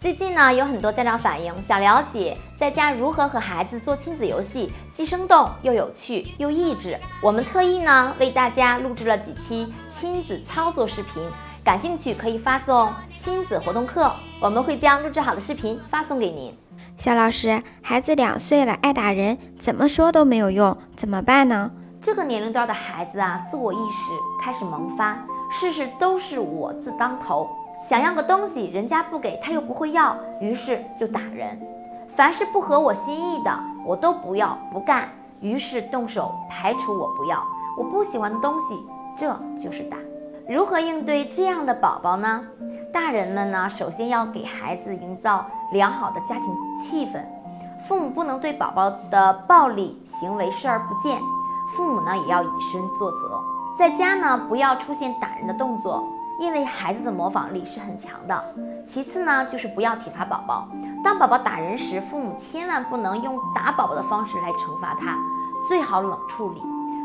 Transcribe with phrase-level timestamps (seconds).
[0.00, 6.96] 最近呢，有很多家长反映想了解在家如何和孩子做亲子游戏，既生动又有趣又益智。
[7.20, 11.20] 我们特意呢为大家录制了几期亲子操作视频，
[11.64, 12.88] 感兴趣可以发送
[13.24, 16.56] “亲子活动课”，我们会将录制好的视频发送给您。
[16.96, 21.72] 肖老师，孩子两岁了爱打人，怎么说都没有用，怎么办呢？
[22.00, 24.12] 这个年龄段的孩子啊，自我意识
[24.44, 25.18] 开始萌发，
[25.50, 27.48] 事事都是我自当头。
[27.82, 31.58] 想要个东西，人家不给他又不会要，于是就打人。
[32.08, 33.50] 凡是不合我心意的，
[33.86, 35.08] 我都不要不干，
[35.40, 37.42] 于是动手排除我不要
[37.76, 38.64] 我不喜欢的东西，
[39.16, 39.96] 这就是打。
[40.48, 42.42] 如何应对这样的宝宝呢？
[42.92, 47.22] 大人们呢，首先要给孩子营造良好的家庭气氛，
[47.86, 51.20] 父母不能对宝宝的暴力行为视而不见，
[51.76, 53.40] 父母呢也要以身作则，
[53.78, 56.02] 在家呢不要出现打人的动作。
[56.38, 58.44] 因为孩子的模仿力是很强的。
[58.86, 60.68] 其次呢，就是不要体罚宝宝。
[61.02, 65.16] 当宝宝打人时，父母千万不能用打宝宝的方式来惩罚他，
[65.68, 66.62] 最好冷处理。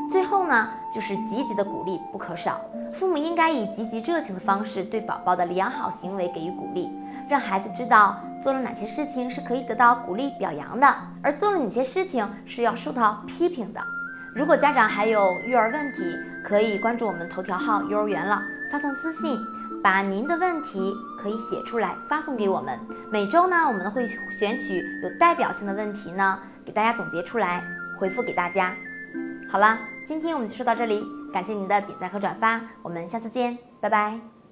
[0.10, 2.60] 最后呢，就是积极的鼓励不可少。
[2.94, 6.92] 父母应该以积极热情的方式对宝宝的良好行为给予鼓励，
[7.28, 10.88] 让孩子知道做了哪些事情是可以得到鼓励表扬的，
[11.24, 13.82] 而做了哪些事情是要受到批评的。
[14.36, 16.04] 如果家长还有育儿问题，
[16.44, 18.42] 可以关注我们头条号“幼儿园了”。
[18.74, 19.40] 发送私信，
[19.84, 22.80] 把您的问题可以写出来发送给我们。
[23.12, 27.64] 每周呢，我们会选取有代表性的问题呢，给大家总结出来
[28.00, 28.76] 回复给大家。
[29.48, 34.43] 好了，今天我们就说到这里，感谢您的点赞和转发，我们下次见，拜拜。